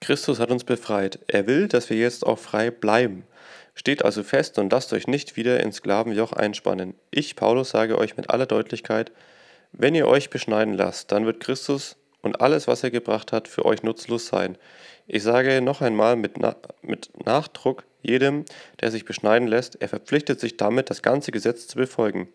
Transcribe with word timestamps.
Christus 0.00 0.40
hat 0.40 0.50
uns 0.50 0.64
befreit. 0.64 1.18
Er 1.26 1.46
will, 1.46 1.68
dass 1.68 1.90
wir 1.90 1.96
jetzt 1.96 2.26
auch 2.26 2.38
frei 2.38 2.70
bleiben. 2.70 3.24
Steht 3.74 4.04
also 4.04 4.22
fest 4.22 4.58
und 4.58 4.72
lasst 4.72 4.92
euch 4.92 5.06
nicht 5.06 5.36
wieder 5.36 5.60
ins 5.60 5.76
Sklavenjoch 5.76 6.32
einspannen. 6.32 6.94
Ich, 7.10 7.36
Paulus, 7.36 7.70
sage 7.70 7.98
euch 7.98 8.16
mit 8.16 8.30
aller 8.30 8.46
Deutlichkeit, 8.46 9.12
wenn 9.72 9.94
ihr 9.94 10.08
euch 10.08 10.30
beschneiden 10.30 10.74
lasst, 10.74 11.12
dann 11.12 11.26
wird 11.26 11.40
Christus 11.40 11.96
und 12.22 12.40
alles, 12.40 12.66
was 12.66 12.82
er 12.82 12.90
gebracht 12.90 13.32
hat, 13.32 13.46
für 13.46 13.64
euch 13.64 13.82
nutzlos 13.82 14.26
sein. 14.26 14.58
Ich 15.06 15.22
sage 15.22 15.60
noch 15.60 15.80
einmal 15.80 16.16
mit, 16.16 16.38
Na 16.38 16.56
mit 16.82 17.10
Nachdruck 17.24 17.84
jedem, 18.02 18.44
der 18.80 18.90
sich 18.90 19.04
beschneiden 19.04 19.48
lässt, 19.48 19.80
er 19.80 19.88
verpflichtet 19.88 20.40
sich 20.40 20.56
damit, 20.56 20.90
das 20.90 21.02
ganze 21.02 21.30
Gesetz 21.30 21.66
zu 21.66 21.76
befolgen. 21.76 22.28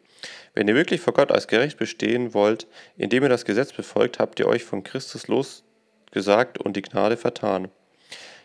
Wenn 0.53 0.67
ihr 0.67 0.75
wirklich 0.75 1.01
vor 1.01 1.13
Gott 1.13 1.31
als 1.31 1.47
gerecht 1.47 1.77
bestehen 1.77 2.33
wollt, 2.33 2.67
indem 2.97 3.23
ihr 3.23 3.29
das 3.29 3.45
Gesetz 3.45 3.73
befolgt, 3.73 4.19
habt 4.19 4.39
ihr 4.39 4.47
euch 4.47 4.63
von 4.63 4.83
Christus 4.83 5.27
losgesagt 6.15 6.57
und 6.57 6.75
die 6.75 6.81
Gnade 6.81 7.17
vertan. 7.17 7.69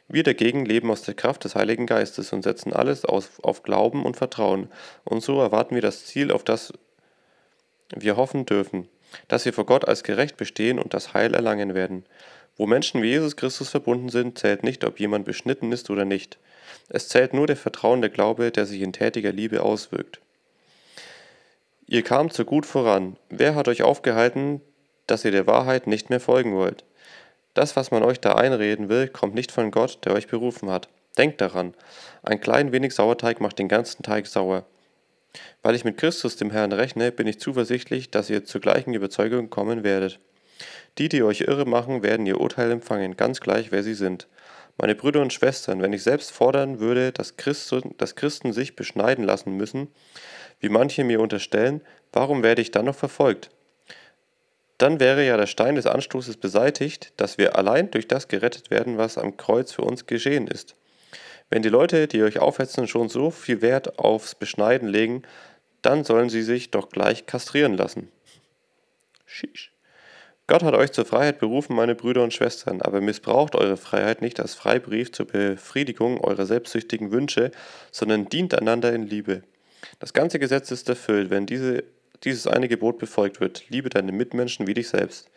Wir 0.08 0.24
dagegen 0.24 0.64
leben 0.64 0.90
aus 0.90 1.02
der 1.02 1.14
Kraft 1.14 1.44
des 1.44 1.54
Heiligen 1.54 1.86
Geistes 1.86 2.32
und 2.32 2.42
setzen 2.42 2.72
alles 2.72 3.04
auf, 3.04 3.38
auf 3.44 3.62
Glauben 3.62 4.04
und 4.04 4.16
Vertrauen. 4.16 4.68
Und 5.04 5.22
so 5.22 5.40
erwarten 5.40 5.76
wir 5.76 5.82
das 5.82 6.06
Ziel, 6.06 6.32
auf 6.32 6.42
das 6.42 6.72
wir 7.94 8.16
hoffen 8.16 8.44
dürfen, 8.44 8.88
dass 9.28 9.44
wir 9.44 9.52
vor 9.52 9.66
Gott 9.66 9.86
als 9.86 10.02
gerecht 10.02 10.36
bestehen 10.36 10.80
und 10.80 10.94
das 10.94 11.14
Heil 11.14 11.34
erlangen 11.34 11.74
werden. 11.74 12.04
Wo 12.56 12.66
Menschen 12.66 13.02
wie 13.02 13.10
Jesus 13.10 13.36
Christus 13.36 13.70
verbunden 13.70 14.08
sind, 14.08 14.38
zählt 14.38 14.64
nicht, 14.64 14.84
ob 14.84 14.98
jemand 14.98 15.24
beschnitten 15.24 15.72
ist 15.72 15.90
oder 15.90 16.04
nicht. 16.04 16.38
Es 16.88 17.08
zählt 17.08 17.32
nur 17.32 17.46
der 17.46 17.56
vertrauende 17.56 18.10
Glaube, 18.10 18.50
der 18.50 18.66
sich 18.66 18.82
in 18.82 18.92
tätiger 18.92 19.32
Liebe 19.32 19.62
auswirkt. 19.62 20.20
Ihr 21.86 22.02
kamt 22.02 22.32
so 22.32 22.44
gut 22.44 22.66
voran. 22.66 23.16
Wer 23.28 23.54
hat 23.54 23.68
euch 23.68 23.82
aufgehalten, 23.82 24.60
dass 25.06 25.24
ihr 25.24 25.32
der 25.32 25.46
Wahrheit 25.46 25.86
nicht 25.86 26.10
mehr 26.10 26.20
folgen 26.20 26.54
wollt? 26.54 26.84
Das, 27.60 27.76
was 27.76 27.90
man 27.90 28.02
euch 28.02 28.20
da 28.20 28.36
einreden 28.36 28.88
will, 28.88 29.06
kommt 29.06 29.34
nicht 29.34 29.52
von 29.52 29.70
Gott, 29.70 29.98
der 30.06 30.14
euch 30.14 30.28
berufen 30.28 30.70
hat. 30.70 30.88
Denkt 31.18 31.42
daran, 31.42 31.74
ein 32.22 32.40
klein 32.40 32.72
wenig 32.72 32.94
Sauerteig 32.94 33.38
macht 33.42 33.58
den 33.58 33.68
ganzen 33.68 34.02
Teig 34.02 34.26
sauer. 34.28 34.64
Weil 35.62 35.74
ich 35.74 35.84
mit 35.84 35.98
Christus, 35.98 36.36
dem 36.36 36.50
Herrn, 36.50 36.72
rechne, 36.72 37.12
bin 37.12 37.26
ich 37.26 37.38
zuversichtlich, 37.38 38.10
dass 38.10 38.30
ihr 38.30 38.46
zur 38.46 38.62
gleichen 38.62 38.94
Überzeugung 38.94 39.50
kommen 39.50 39.84
werdet. 39.84 40.20
Die, 40.96 41.10
die 41.10 41.22
euch 41.22 41.42
irre 41.42 41.66
machen, 41.66 42.02
werden 42.02 42.24
ihr 42.24 42.40
Urteil 42.40 42.70
empfangen, 42.70 43.18
ganz 43.18 43.42
gleich, 43.42 43.70
wer 43.70 43.82
sie 43.82 43.92
sind. 43.92 44.26
Meine 44.78 44.94
Brüder 44.94 45.20
und 45.20 45.34
Schwestern, 45.34 45.82
wenn 45.82 45.92
ich 45.92 46.02
selbst 46.02 46.30
fordern 46.30 46.80
würde, 46.80 47.12
dass 47.12 47.36
Christen, 47.36 47.94
dass 47.98 48.14
Christen 48.14 48.54
sich 48.54 48.74
beschneiden 48.74 49.26
lassen 49.26 49.58
müssen, 49.58 49.88
wie 50.60 50.70
manche 50.70 51.04
mir 51.04 51.20
unterstellen, 51.20 51.82
warum 52.10 52.42
werde 52.42 52.62
ich 52.62 52.70
dann 52.70 52.86
noch 52.86 52.96
verfolgt? 52.96 53.50
Dann 54.80 54.98
wäre 54.98 55.26
ja 55.26 55.36
der 55.36 55.46
Stein 55.46 55.74
des 55.74 55.84
Anstoßes 55.84 56.38
beseitigt, 56.38 57.12
dass 57.18 57.36
wir 57.36 57.54
allein 57.54 57.90
durch 57.90 58.08
das 58.08 58.28
gerettet 58.28 58.70
werden, 58.70 58.96
was 58.96 59.18
am 59.18 59.36
Kreuz 59.36 59.72
für 59.72 59.82
uns 59.82 60.06
geschehen 60.06 60.48
ist. 60.48 60.74
Wenn 61.50 61.60
die 61.60 61.68
Leute, 61.68 62.08
die 62.08 62.22
euch 62.22 62.38
aufhetzen, 62.38 62.88
schon 62.88 63.10
so 63.10 63.30
viel 63.30 63.60
Wert 63.60 63.98
aufs 63.98 64.34
Beschneiden 64.34 64.88
legen, 64.88 65.24
dann 65.82 66.02
sollen 66.02 66.30
sie 66.30 66.40
sich 66.40 66.70
doch 66.70 66.88
gleich 66.88 67.26
kastrieren 67.26 67.74
lassen. 67.74 68.08
Shish. 69.26 69.70
Gott 70.46 70.62
hat 70.62 70.72
euch 70.72 70.92
zur 70.92 71.04
Freiheit 71.04 71.40
berufen, 71.40 71.76
meine 71.76 71.94
Brüder 71.94 72.22
und 72.22 72.32
Schwestern, 72.32 72.80
aber 72.80 73.02
missbraucht 73.02 73.56
eure 73.56 73.76
Freiheit 73.76 74.22
nicht 74.22 74.40
als 74.40 74.54
Freibrief 74.54 75.12
zur 75.12 75.26
Befriedigung 75.26 76.24
eurer 76.24 76.46
selbstsüchtigen 76.46 77.12
Wünsche, 77.12 77.50
sondern 77.92 78.30
dient 78.30 78.54
einander 78.54 78.94
in 78.94 79.06
Liebe. 79.06 79.42
Das 79.98 80.14
ganze 80.14 80.38
Gesetz 80.38 80.70
ist 80.70 80.88
erfüllt, 80.88 81.28
wenn 81.28 81.44
diese, 81.44 81.84
dieses 82.24 82.46
eine 82.46 82.68
Gebot 82.68 82.98
befolgt 82.98 83.40
wird. 83.40 83.64
Liebe 83.68 83.88
deine 83.88 84.12
Mitmenschen 84.12 84.66
wie 84.66 84.74
dich 84.74 84.88
selbst. 84.88 85.30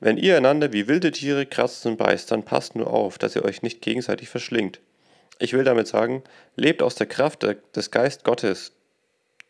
Wenn 0.00 0.18
ihr 0.18 0.36
einander 0.36 0.72
wie 0.72 0.88
wilde 0.88 1.10
Tiere 1.10 1.46
kratzt 1.46 1.86
und 1.86 1.96
beißt, 1.96 2.30
dann 2.30 2.44
passt 2.44 2.76
nur 2.76 2.92
auf, 2.92 3.18
dass 3.18 3.34
ihr 3.34 3.44
euch 3.44 3.62
nicht 3.62 3.80
gegenseitig 3.80 4.28
verschlingt. 4.28 4.80
Ich 5.38 5.52
will 5.52 5.64
damit 5.64 5.86
sagen, 5.86 6.22
lebt 6.54 6.82
aus 6.82 6.94
der 6.94 7.06
Kraft 7.06 7.46
des 7.74 7.90
Geist 7.90 8.24
Gottes, 8.24 8.72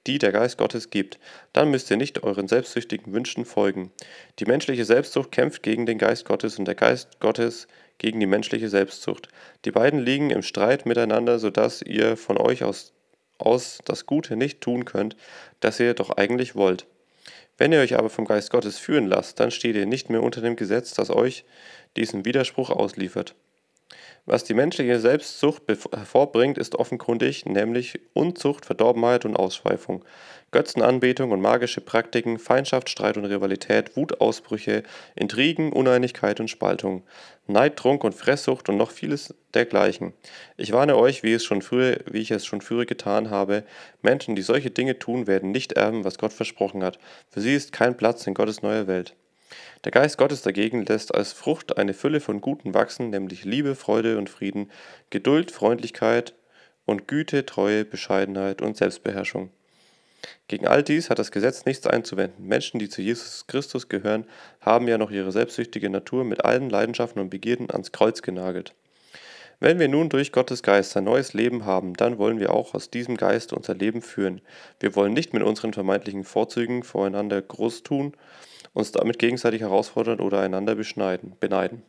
die 0.06 0.19
der 0.19 0.32
Geist 0.32 0.59
Gottes 0.59 0.91
gibt. 0.91 1.19
Dann 1.53 1.71
müsst 1.71 1.91
ihr 1.91 1.97
nicht 1.97 2.22
euren 2.22 2.49
selbstsüchtigen 2.49 3.12
Wünschen 3.12 3.44
folgen. 3.44 3.93
Die 4.38 4.47
menschliche 4.47 4.84
Selbstsucht 4.84 5.32
kämpft 5.32 5.62
gegen 5.62 5.87
den 5.87 5.99
Geist 5.99 6.25
Gottes 6.25 6.59
und 6.59 6.65
der 6.65 6.75
Geist 6.75 7.19
Gottes 7.21 7.66
gegen 7.99 8.21
die 8.21 8.26
menschliche 8.26 8.69
Selbstsucht. 8.69 9.28
Die 9.65 9.71
beiden 9.71 10.00
liegen 10.00 10.31
im 10.31 10.43
Streit 10.43 10.87
miteinander, 10.87 11.38
sodass 11.38 11.82
ihr 11.82 12.16
von 12.16 12.37
euch 12.38 12.62
aus 12.62 12.93
aus 13.39 13.79
das 13.85 14.07
Gute 14.07 14.37
nicht 14.37 14.61
tun 14.61 14.85
könnt, 14.85 15.17
das 15.61 15.81
ihr 15.81 15.95
doch 15.95 16.11
eigentlich 16.11 16.55
wollt. 16.55 16.87
Wenn 17.59 17.73
ihr 17.73 17.81
euch 17.81 17.97
aber 17.99 18.11
vom 18.11 18.27
Geist 18.27 18.51
Gottes 18.51 18.79
führen 18.79 19.07
lasst, 19.07 19.41
dann 19.41 19.51
steht 19.51 19.77
ihr 19.77 19.87
nicht 19.87 20.11
mehr 20.11 20.23
unter 20.23 20.41
dem 20.41 20.57
Gesetz, 20.57 20.93
das 20.93 21.11
euch 21.11 21.45
diesen 21.97 22.25
Widerspruch 22.25 22.71
ausliefert. 22.71 23.35
Was 24.27 24.43
die 24.43 24.55
menschliche 24.55 24.99
Selbstsucht 24.99 25.63
hervorbringt, 25.69 26.59
ist 26.59 26.75
offenkundig, 26.75 27.47
nämlich 27.47 28.01
Unzucht, 28.13 28.67
Verdorbenheit 28.67 29.25
und 29.25 29.37
Ausschweifung, 29.37 30.05
Götzenanbetung 30.53 31.33
und 31.33 31.41
magische 31.41 31.81
Praktiken, 31.81 32.39
Feindschaft, 32.39 32.89
Streit 32.89 33.17
und 33.17 33.25
Rivalität, 33.25 33.97
Wutausbrüche, 33.97 34.84
Intrigen, 35.15 35.73
Uneinigkeit 35.73 36.41
und 36.41 36.49
Spaltung, 36.49 37.03
Neid, 37.49 37.77
Trunk 37.77 38.05
und 38.05 38.15
Fresssucht 38.15 38.69
und 38.69 38.77
noch 38.77 38.91
vieles 38.91 39.35
dergleichen. 39.55 40.12
Ich 40.56 40.73
warne 40.73 40.97
euch, 40.97 41.23
wie, 41.23 41.33
es 41.33 41.45
schon 41.45 41.62
früher, 41.62 41.99
wie 42.11 42.21
ich 42.21 42.31
es 42.31 42.47
schon 42.47 42.61
früher 42.61 42.87
getan 42.87 43.31
habe, 43.31 43.65
Menschen, 44.03 44.37
die 44.37 44.43
solche 44.43 44.71
Dinge 44.71 44.99
tun, 44.99 45.27
werden 45.27 45.51
nicht 45.51 45.73
erben, 45.73 46.05
was 46.05 46.19
Gott 46.19 46.33
versprochen 46.33 46.83
hat. 46.83 46.99
Für 47.29 47.41
sie 47.41 47.55
ist 47.55 47.73
kein 47.73 47.97
Platz 47.97 48.27
in 48.27 48.35
Gottes 48.35 48.62
neuer 48.62 48.87
Welt. 48.87 49.15
Der 49.85 49.93
Geist 49.93 50.19
Gottes 50.19 50.43
dagegen 50.43 50.85
lässt 50.85 51.15
als 51.15 51.33
Frucht 51.33 51.77
eine 51.77 51.95
Fülle 51.95 52.21
von 52.21 52.41
Guten 52.41 52.75
wachsen, 52.75 53.11
nämlich 53.11 53.45
Liebe, 53.45 53.75
Freude 53.75 54.19
und 54.19 54.31
Frieden, 54.31 54.71
Geduld, 55.11 55.51
Freundlichkeit 55.51 56.35
und 56.85 57.06
Güte, 57.09 57.47
Treue, 57.47 57.85
Bescheidenheit 57.85 58.62
und 58.62 58.77
Selbstbeherrschung. 58.77 59.51
Gegen 60.48 60.66
all 60.66 60.82
dies 60.82 61.10
hat 61.10 61.19
das 61.19 61.31
Gesetz 61.31 61.64
nichts 61.64 61.87
einzuwenden. 61.87 62.47
Menschen, 62.47 62.78
die 62.78 62.88
zu 62.88 63.03
Jesus 63.03 63.47
Christus 63.47 63.88
gehören, 63.88 64.26
haben 64.60 64.88
ja 64.88 64.98
noch 64.98 65.10
ihre 65.10 65.32
selbstsüchtige 65.32 65.91
Natur 65.91 66.25
mit 66.25 66.44
allen 66.44 66.70
Leidenschaften 66.70 67.20
und 67.20 67.31
Begierden 67.31 67.70
ans 67.70 67.92
Kreuz 67.92 68.22
genagelt. 68.22 68.75
Wenn 69.59 69.78
wir 69.78 69.88
nun 69.88 70.10
durch 70.10 70.32
Gottes 70.32 70.62
Geist 70.62 70.97
ein 70.97 71.04
neues 71.04 71.32
Leben 71.32 71.64
haben, 71.64 71.94
dann 71.94 72.19
wollen 72.19 72.38
wir 72.38 72.53
auch 72.53 72.75
aus 72.75 72.91
diesem 72.91 73.16
Geist 73.16 73.54
unser 73.54 73.75
Leben 73.75 74.03
führen. 74.03 74.42
Wir 74.81 74.94
wollen 74.94 75.14
nicht 75.14 75.32
mit 75.32 75.42
unseren 75.42 75.72
vermeintlichen 75.72 76.25
Vorzügen 76.25 76.82
voreinander 76.82 77.41
groß 77.41 77.82
tun, 77.82 78.12
uns 78.75 78.93
damit 78.93 79.19
gegenseitig 79.19 79.62
herausfordern 79.62 80.20
oder 80.20 80.41
einander 80.41 80.75
beschneiden, 80.75 81.37
beneiden. 81.41 81.82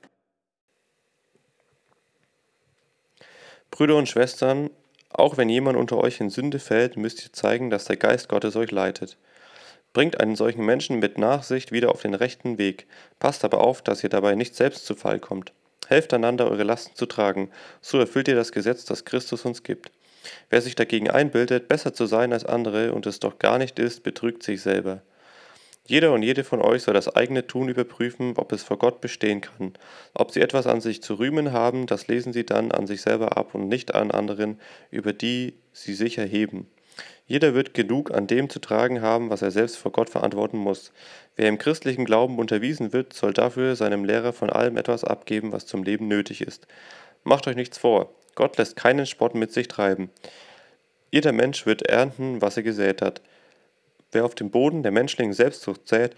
Brüder 3.69 3.97
und 3.97 4.07
Schwestern, 4.07 4.69
auch 5.17 5.35
wenn 5.35 5.49
jemand 5.49 5.77
unter 5.77 5.97
euch 5.97 6.21
in 6.21 6.29
Sünde 6.29 6.59
fällt, 6.59 6.95
müsst 6.95 7.23
ihr 7.25 7.33
zeigen, 7.33 7.69
dass 7.69 7.85
der 7.85 7.97
Geist 7.97 8.29
Gottes 8.29 8.55
euch 8.55 8.71
leitet. 8.71 9.17
Bringt 9.91 10.19
einen 10.19 10.35
solchen 10.35 10.63
Menschen 10.63 10.99
mit 10.99 11.17
Nachsicht 11.17 11.71
wieder 11.71 11.89
auf 11.89 12.03
den 12.03 12.13
rechten 12.13 12.57
Weg, 12.57 12.85
passt 13.19 13.43
aber 13.43 13.61
auf, 13.61 13.81
dass 13.81 14.03
ihr 14.03 14.09
dabei 14.09 14.35
nicht 14.35 14.55
selbst 14.55 14.85
zu 14.85 14.95
Fall 14.95 15.19
kommt. 15.19 15.53
Helft 15.87 16.13
einander, 16.13 16.49
eure 16.51 16.63
Lasten 16.63 16.95
zu 16.95 17.07
tragen, 17.07 17.49
so 17.81 17.97
erfüllt 17.97 18.27
ihr 18.27 18.35
das 18.35 18.51
Gesetz, 18.51 18.85
das 18.85 19.05
Christus 19.05 19.43
uns 19.45 19.63
gibt. 19.63 19.91
Wer 20.49 20.61
sich 20.61 20.75
dagegen 20.75 21.09
einbildet, 21.09 21.67
besser 21.67 21.93
zu 21.93 22.05
sein 22.05 22.31
als 22.31 22.45
andere 22.45 22.93
und 22.93 23.07
es 23.07 23.19
doch 23.19 23.39
gar 23.39 23.57
nicht 23.57 23.79
ist, 23.79 24.03
betrügt 24.03 24.43
sich 24.43 24.61
selber. 24.61 25.01
Jeder 25.87 26.11
und 26.11 26.21
jede 26.21 26.43
von 26.43 26.61
euch 26.61 26.83
soll 26.83 26.93
das 26.93 27.15
eigene 27.15 27.47
Tun 27.47 27.69
überprüfen, 27.69 28.33
ob 28.35 28.51
es 28.51 28.61
vor 28.61 28.77
Gott 28.77 28.99
bestehen 28.99 29.39
kann. 29.39 29.71
Ob 30.13 30.31
sie 30.31 30.41
etwas 30.41 30.67
an 30.67 30.81
sich 30.81 31.01
zu 31.01 31.13
rühmen 31.13 31.53
haben, 31.53 31.85
das 31.85 32.09
lesen 32.09 32.33
sie 32.33 32.45
dann 32.45 32.73
an 32.73 32.87
sich 32.87 33.01
selber 33.01 33.37
ab 33.37 33.55
und 33.55 33.69
nicht 33.69 33.95
an 33.95 34.11
anderen, 34.11 34.59
über 34.91 35.13
die 35.13 35.53
sie 35.71 35.93
sich 35.93 36.17
erheben. 36.17 36.67
Jeder 37.25 37.53
wird 37.53 37.73
genug 37.73 38.11
an 38.11 38.27
dem 38.27 38.49
zu 38.49 38.59
tragen 38.59 39.01
haben, 39.01 39.29
was 39.29 39.41
er 39.41 39.51
selbst 39.51 39.77
vor 39.77 39.93
Gott 39.93 40.09
verantworten 40.09 40.57
muss. 40.57 40.91
Wer 41.37 41.47
im 41.47 41.57
christlichen 41.57 42.03
Glauben 42.03 42.37
unterwiesen 42.37 42.91
wird, 42.91 43.13
soll 43.13 43.33
dafür 43.33 43.77
seinem 43.77 44.03
Lehrer 44.03 44.33
von 44.33 44.49
allem 44.49 44.75
etwas 44.75 45.05
abgeben, 45.05 45.53
was 45.53 45.65
zum 45.65 45.83
Leben 45.83 46.09
nötig 46.09 46.41
ist. 46.41 46.67
Macht 47.23 47.47
euch 47.47 47.55
nichts 47.55 47.77
vor, 47.77 48.13
Gott 48.35 48.57
lässt 48.57 48.75
keinen 48.75 49.05
Spott 49.05 49.35
mit 49.35 49.53
sich 49.53 49.69
treiben. 49.69 50.09
Jeder 51.11 51.31
Mensch 51.31 51.65
wird 51.65 51.83
ernten, 51.83 52.41
was 52.41 52.57
er 52.57 52.63
gesät 52.63 53.01
hat. 53.01 53.21
Wer 54.11 54.23
auf 54.23 54.35
dem 54.35 54.51
Boden 54.51 54.83
der 54.83 54.91
menschlichen 54.91 55.33
Selbstsucht 55.33 55.87
sät, 55.87 56.15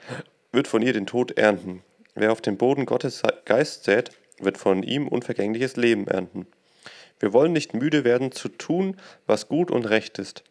wird 0.52 0.68
von 0.68 0.82
ihr 0.82 0.94
den 0.94 1.08
Tod 1.08 1.38
ernten. 1.38 1.84
Wer 2.16 2.32
auf 2.32 2.42
dem 2.42 2.58
Boden 2.58 2.86
Gottes 2.86 3.24
Geist 3.46 3.84
sät, 3.84 4.12
wird 4.40 4.58
von 4.58 4.84
ihm 4.84 5.08
unvergängliches 5.08 5.76
Leben 5.76 6.08
ernten. 6.08 6.48
Wir 7.20 7.34
wollen 7.34 7.52
nicht 7.52 7.74
müde 7.74 8.04
werden 8.04 8.32
zu 8.32 8.50
tun, 8.50 8.96
was 9.26 9.48
gut 9.48 9.72
und 9.72 9.90
recht 9.90 10.20
ist. 10.20 10.44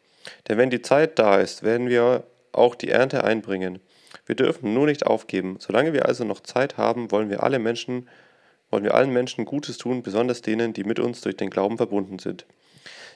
Denn 0.49 0.59
wenn 0.59 0.71
die 0.71 0.83
Zeit 0.83 1.19
da 1.19 1.41
ist, 1.41 1.63
werden 1.63 1.89
wir 1.89 2.25
auch 2.53 2.75
die 2.75 2.91
Ernte 2.91 3.25
einbringen. 3.25 3.81
Wir 4.27 4.35
dürfen 4.35 4.75
nur 4.75 4.87
nicht 4.87 5.07
aufgeben. 5.07 5.57
Solange 5.59 5.93
wir 5.93 6.07
also 6.07 6.25
noch 6.25 6.41
Zeit 6.41 6.77
haben, 6.77 7.11
wollen 7.11 7.31
wir 7.31 7.43
alle 7.43 7.59
Menschen, 7.59 8.09
wollen 8.71 8.85
wir 8.85 8.95
allen 8.95 9.13
Menschen 9.13 9.45
Gutes 9.45 9.79
tun, 9.79 10.03
besonders 10.03 10.43
denen, 10.43 10.73
die 10.73 10.85
mit 10.85 10.99
uns 10.99 11.21
durch 11.21 11.37
den 11.37 11.51
Glauben 11.51 11.77
verbunden 11.77 12.19
sind. 12.19 12.47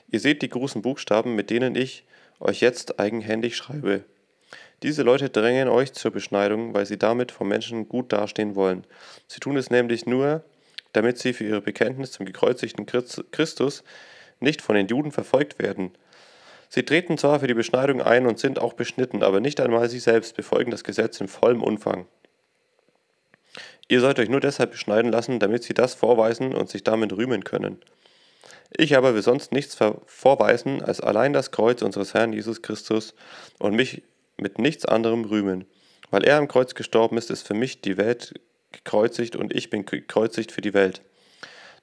Ihr 0.09 0.19
seht 0.19 0.41
die 0.41 0.49
großen 0.49 0.81
Buchstaben, 0.81 1.35
mit 1.35 1.49
denen 1.49 1.75
ich 1.75 2.05
euch 2.39 2.61
jetzt 2.61 2.99
eigenhändig 2.99 3.55
schreibe. 3.55 4.03
Diese 4.83 5.01
Leute 5.01 5.29
drängen 5.29 5.69
euch 5.69 5.93
zur 5.93 6.11
Beschneidung, 6.11 6.73
weil 6.73 6.85
sie 6.85 6.97
damit 6.97 7.31
vom 7.31 7.47
Menschen 7.47 7.87
gut 7.87 8.11
dastehen 8.11 8.55
wollen. 8.55 8.85
Sie 9.27 9.39
tun 9.39 9.55
es 9.55 9.69
nämlich 9.69 10.05
nur, 10.05 10.43
damit 10.91 11.17
sie 11.17 11.31
für 11.31 11.45
ihr 11.45 11.61
Bekenntnis 11.61 12.11
zum 12.11 12.25
gekreuzigten 12.25 12.85
Christus 12.85 13.85
nicht 14.41 14.61
von 14.61 14.75
den 14.75 14.87
Juden 14.87 15.13
verfolgt 15.13 15.57
werden. 15.57 15.91
Sie 16.67 16.83
treten 16.83 17.17
zwar 17.17 17.39
für 17.39 17.47
die 17.47 17.53
Beschneidung 17.53 18.01
ein 18.01 18.27
und 18.27 18.39
sind 18.39 18.59
auch 18.59 18.73
beschnitten, 18.73 19.23
aber 19.23 19.39
nicht 19.39 19.61
einmal 19.61 19.89
sie 19.89 19.99
selbst 19.99 20.35
befolgen 20.35 20.71
das 20.71 20.83
Gesetz 20.83 21.21
in 21.21 21.29
vollem 21.29 21.63
Umfang. 21.63 22.05
Ihr 23.87 24.01
sollt 24.01 24.19
euch 24.19 24.29
nur 24.29 24.41
deshalb 24.41 24.71
beschneiden 24.71 25.11
lassen, 25.11 25.39
damit 25.39 25.63
sie 25.63 25.73
das 25.73 25.93
vorweisen 25.93 26.53
und 26.53 26.69
sich 26.69 26.83
damit 26.83 27.13
rühmen 27.13 27.45
können. 27.45 27.79
Ich 28.75 28.97
aber 28.97 29.13
will 29.13 29.21
sonst 29.21 29.53
nichts 29.53 29.77
vorweisen 30.07 30.81
als 30.81 30.99
allein 30.99 31.31
das 31.31 31.51
Kreuz 31.51 31.81
unseres 31.83 32.13
Herrn 32.13 32.33
Jesus 32.33 32.61
Christus 32.61 33.13
und 33.59 33.75
mich 33.75 34.01
mit 34.37 34.59
nichts 34.59 34.85
anderem 34.85 35.25
rühmen. 35.25 35.65
Weil 36.09 36.23
er 36.23 36.37
am 36.37 36.47
Kreuz 36.47 36.75
gestorben 36.75 37.17
ist, 37.17 37.31
ist 37.31 37.47
für 37.47 37.53
mich 37.53 37.81
die 37.81 37.97
Welt 37.97 38.33
gekreuzigt 38.71 39.35
und 39.35 39.53
ich 39.53 39.69
bin 39.69 39.85
gekreuzigt 39.85 40.51
für 40.51 40.61
die 40.61 40.73
Welt. 40.73 41.01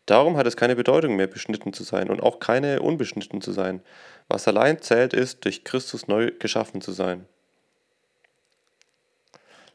Darum 0.06 0.36
hat 0.36 0.46
es 0.46 0.56
keine 0.56 0.76
Bedeutung 0.76 1.16
mehr, 1.16 1.26
beschnitten 1.26 1.72
zu 1.72 1.84
sein 1.84 2.10
und 2.10 2.22
auch 2.22 2.40
keine 2.40 2.80
unbeschnitten 2.82 3.40
zu 3.40 3.52
sein. 3.52 3.82
Was 4.28 4.48
allein 4.48 4.80
zählt, 4.82 5.12
ist, 5.12 5.44
durch 5.44 5.64
Christus 5.64 6.08
neu 6.08 6.32
geschaffen 6.38 6.80
zu 6.80 6.92
sein. 6.92 7.26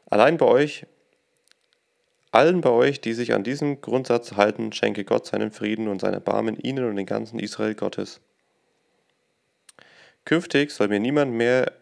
Allein 0.08 0.36
bei 0.36 0.46
euch 0.46 0.86
allen 2.36 2.60
bei 2.60 2.68
euch, 2.68 3.00
die 3.00 3.14
sich 3.14 3.32
an 3.32 3.44
diesen 3.44 3.80
Grundsatz 3.80 4.32
halten, 4.32 4.70
schenke 4.72 5.04
Gott 5.04 5.24
seinen 5.24 5.50
Frieden 5.50 5.88
und 5.88 6.02
sein 6.02 6.12
Erbarmen 6.12 6.58
ihnen 6.58 6.84
und 6.84 6.96
den 6.96 7.06
ganzen 7.06 7.38
Israel 7.38 7.74
Gottes. 7.74 8.20
Künftig 10.26 10.70
soll 10.70 10.88
mir 10.88 11.00
niemand 11.00 11.32
mehr 11.32 11.72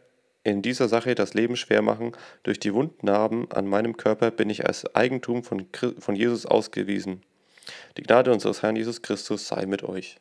in 0.44 0.62
dieser 0.62 0.88
Sache 0.88 1.14
das 1.14 1.35
Leben 1.35 1.56
schwer 1.56 1.82
machen. 1.82 2.12
Durch 2.43 2.61
die 2.61 2.73
Wundnarben 2.75 3.50
an 3.50 3.67
meinem 3.67 3.96
Körper 3.96 4.31
bin 4.31 4.50
ich 4.50 4.67
als 4.67 4.94
Eigentum 4.94 5.43
von, 5.43 5.67
von 5.99 6.14
Jesus 6.14 6.46
ausgewiesen. 6.46 7.23
Die 7.96 8.02
Gnade 8.02 8.31
unseres 8.31 8.62
Herrn 8.62 8.76
Jesus 8.76 9.02
Christus 9.02 9.49
sei 9.49 9.67
mit 9.67 9.82
euch. 9.82 10.20